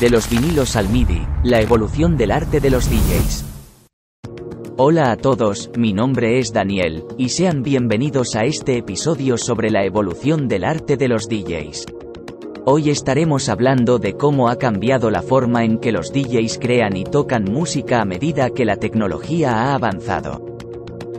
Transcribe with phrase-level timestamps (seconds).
[0.00, 3.44] De los vinilos al MIDI, la evolución del arte de los DJs.
[4.76, 9.84] Hola a todos, mi nombre es Daniel, y sean bienvenidos a este episodio sobre la
[9.84, 11.86] evolución del arte de los DJs.
[12.64, 17.04] Hoy estaremos hablando de cómo ha cambiado la forma en que los DJs crean y
[17.04, 20.58] tocan música a medida que la tecnología ha avanzado.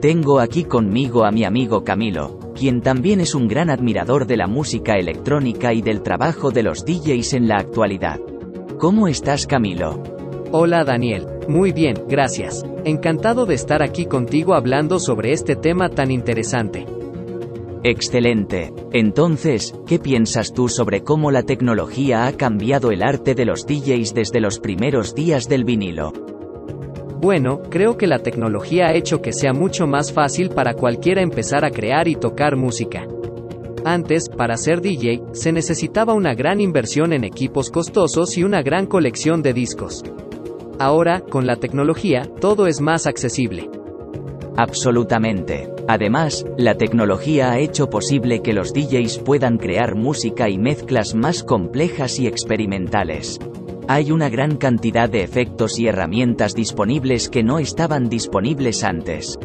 [0.02, 4.48] Tengo aquí conmigo a mi amigo Camilo, quien también es un gran admirador de la
[4.48, 8.20] música electrónica y del trabajo de los DJs en la actualidad.
[8.86, 10.04] ¿Cómo estás Camilo?
[10.52, 12.64] Hola Daniel, muy bien, gracias.
[12.84, 16.86] Encantado de estar aquí contigo hablando sobre este tema tan interesante.
[17.82, 18.72] Excelente.
[18.92, 24.14] Entonces, ¿qué piensas tú sobre cómo la tecnología ha cambiado el arte de los DJs
[24.14, 26.14] desde los primeros días del vinilo?
[27.20, 31.66] Bueno, creo que la tecnología ha hecho que sea mucho más fácil para cualquiera empezar
[31.66, 33.08] a crear y tocar música.
[33.86, 38.88] Antes, para ser DJ, se necesitaba una gran inversión en equipos costosos y una gran
[38.88, 40.04] colección de discos.
[40.80, 43.70] Ahora, con la tecnología, todo es más accesible.
[44.58, 45.72] Absolutamente.
[45.88, 51.44] Además, la tecnología ha hecho posible que los DJs puedan crear música y mezclas más
[51.44, 53.40] complejas y experimentales.
[53.88, 59.38] Hay una gran cantidad de efectos y herramientas disponibles que no estaban disponibles antes.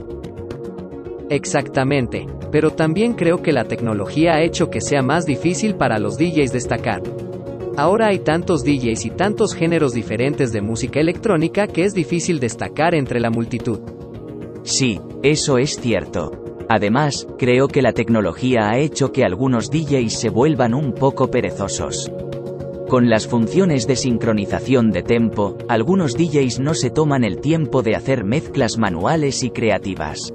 [1.29, 6.19] Exactamente, pero también creo que la tecnología ha hecho que sea más difícil para los
[6.19, 7.03] DJs destacar.
[7.77, 12.95] Ahora hay tantos DJs y tantos géneros diferentes de música electrónica que es difícil destacar
[12.95, 13.81] entre la multitud.
[14.63, 16.33] Sí, eso es cierto.
[16.69, 22.13] Además, creo que la tecnología ha hecho que algunos DJs se vuelvan un poco perezosos.
[22.89, 27.95] Con las funciones de sincronización de tempo, algunos DJs no se toman el tiempo de
[27.95, 30.35] hacer mezclas manuales y creativas.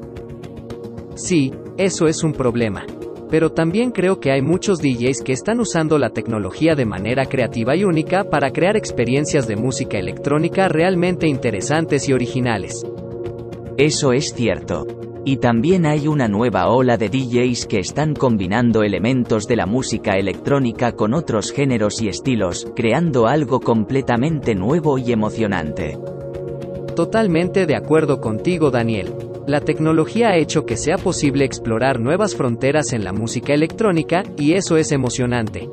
[1.15, 2.85] Sí, eso es un problema.
[3.29, 7.75] Pero también creo que hay muchos DJs que están usando la tecnología de manera creativa
[7.75, 12.85] y única para crear experiencias de música electrónica realmente interesantes y originales.
[13.77, 14.85] Eso es cierto.
[15.25, 20.13] Y también hay una nueva ola de DJs que están combinando elementos de la música
[20.17, 25.97] electrónica con otros géneros y estilos, creando algo completamente nuevo y emocionante.
[26.95, 29.13] Totalmente de acuerdo contigo Daniel.
[29.47, 34.53] La tecnología ha hecho que sea posible explorar nuevas fronteras en la música electrónica, y
[34.53, 35.69] eso es emocionante.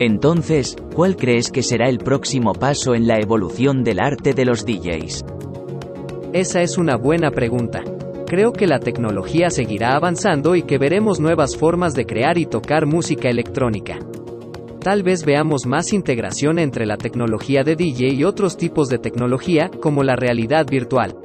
[0.00, 4.66] Entonces, ¿cuál crees que será el próximo paso en la evolución del arte de los
[4.66, 5.24] DJs?
[6.32, 7.84] Esa es una buena pregunta.
[8.26, 12.86] Creo que la tecnología seguirá avanzando y que veremos nuevas formas de crear y tocar
[12.86, 14.00] música electrónica.
[14.84, 19.70] Tal vez veamos más integración entre la tecnología de DJ y otros tipos de tecnología,
[19.80, 21.16] como la realidad virtual.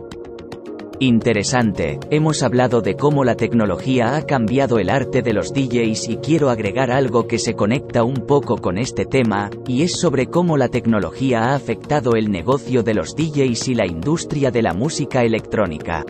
[1.01, 6.17] Interesante, hemos hablado de cómo la tecnología ha cambiado el arte de los DJs y
[6.17, 10.55] quiero agregar algo que se conecta un poco con este tema, y es sobre cómo
[10.55, 15.25] la tecnología ha afectado el negocio de los DJs y la industria de la música
[15.25, 16.05] electrónica.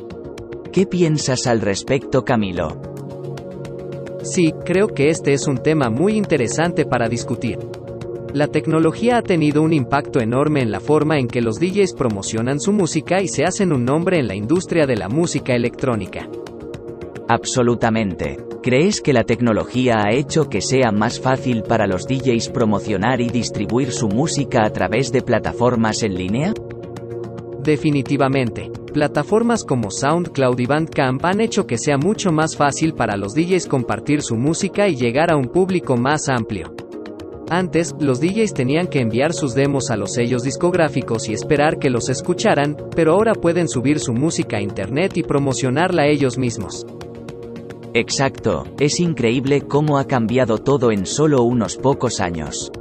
[0.72, 2.89] ¿Qué piensas al respecto Camilo?
[4.31, 7.57] Sí, creo que este es un tema muy interesante para discutir.
[8.31, 12.59] La tecnología ha tenido un impacto enorme en la forma en que los DJs promocionan
[12.59, 16.29] su música y se hacen un nombre en la industria de la música electrónica.
[17.28, 18.38] Absolutamente.
[18.62, 23.29] ¿Crees que la tecnología ha hecho que sea más fácil para los DJs promocionar y
[23.29, 26.53] distribuir su música a través de plataformas en línea?
[27.64, 28.72] Definitivamente.
[28.94, 33.68] Plataformas como SoundCloud y Bandcamp han hecho que sea mucho más fácil para los DJs
[33.68, 36.74] compartir su música y llegar a un público más amplio.
[37.50, 41.90] Antes, los DJs tenían que enviar sus demos a los sellos discográficos y esperar que
[41.90, 46.86] los escucharan, pero ahora pueden subir su música a internet y promocionarla ellos mismos.
[47.96, 52.72] Exacto, es increíble cómo ha cambiado todo en solo unos pocos años.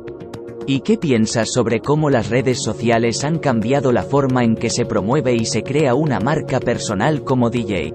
[0.71, 4.85] ¿Y qué piensas sobre cómo las redes sociales han cambiado la forma en que se
[4.85, 7.95] promueve y se crea una marca personal como DJ?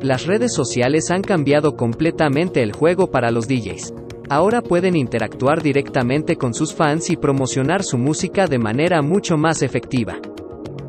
[0.00, 3.92] Las redes sociales han cambiado completamente el juego para los DJs.
[4.30, 9.60] Ahora pueden interactuar directamente con sus fans y promocionar su música de manera mucho más
[9.60, 10.18] efectiva.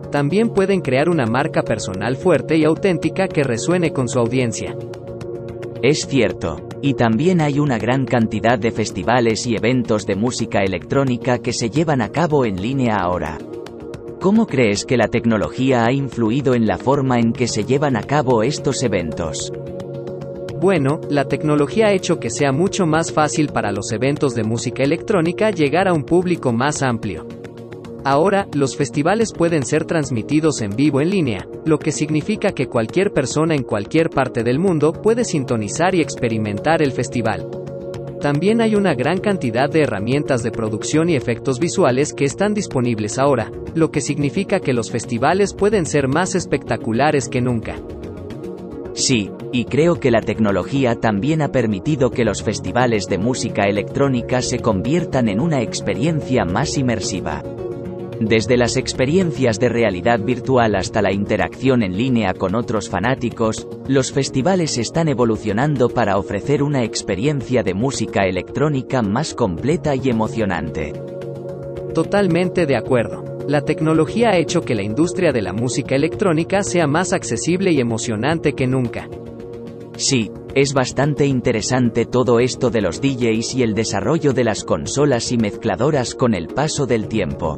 [0.10, 4.74] También pueden crear una marca personal fuerte y auténtica que resuene con su audiencia.
[5.84, 11.38] Es cierto, y también hay una gran cantidad de festivales y eventos de música electrónica
[11.38, 13.38] que se llevan a cabo en línea ahora.
[14.20, 18.02] ¿Cómo crees que la tecnología ha influido en la forma en que se llevan a
[18.02, 19.54] cabo estos eventos?
[20.60, 24.82] Bueno, la tecnología ha hecho que sea mucho más fácil para los eventos de música
[24.82, 27.28] electrónica llegar a un público más amplio.
[28.10, 33.12] Ahora, los festivales pueden ser transmitidos en vivo en línea, lo que significa que cualquier
[33.12, 37.50] persona en cualquier parte del mundo puede sintonizar y experimentar el festival.
[38.22, 43.20] También hay una gran cantidad de herramientas de producción y efectos visuales que están disponibles
[43.20, 47.76] ahora, lo que significa que los festivales pueden ser más espectaculares que nunca.
[48.94, 54.42] Sí, y creo que la tecnología también ha permitido que los festivales de música electrónica
[54.42, 57.44] se conviertan en una experiencia más inmersiva.
[58.20, 64.12] Desde las experiencias de realidad virtual hasta la interacción en línea con otros fanáticos, los
[64.12, 70.94] festivales están evolucionando para ofrecer una experiencia de música electrónica más completa y emocionante.
[71.94, 73.24] Totalmente de acuerdo.
[73.48, 77.80] La tecnología ha hecho que la industria de la música electrónica sea más accesible y
[77.80, 79.08] emocionante que nunca.
[79.96, 85.32] Sí, es bastante interesante todo esto de los DJs y el desarrollo de las consolas
[85.32, 87.56] y mezcladoras con el paso del tiempo.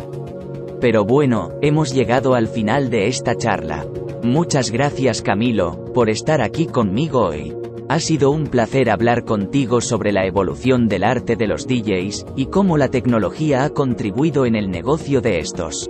[0.81, 3.85] Pero bueno, hemos llegado al final de esta charla.
[4.23, 7.53] Muchas gracias Camilo, por estar aquí conmigo hoy.
[7.89, 12.45] Ha sido un placer hablar contigo sobre la evolución del arte de los DJs, y
[12.45, 15.89] cómo la tecnología ha contribuido en el negocio de estos.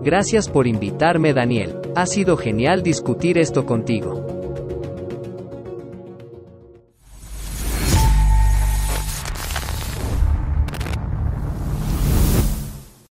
[0.00, 4.27] Gracias por invitarme Daniel, ha sido genial discutir esto contigo.